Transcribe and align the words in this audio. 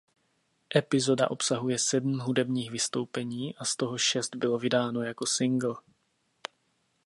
Epizoda 0.75 1.31
obsahuje 1.31 1.79
sedm 1.79 2.19
hudebních 2.19 2.71
vystoupení 2.71 3.55
a 3.57 3.65
z 3.65 3.75
toho 3.75 3.97
šest 3.97 4.35
bylo 4.35 4.59
vydáno 4.59 5.01
jako 5.03 5.25
singl. 5.25 5.75